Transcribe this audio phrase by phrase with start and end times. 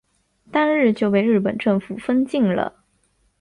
[0.51, 2.73] 当日就被日本政府封禁了。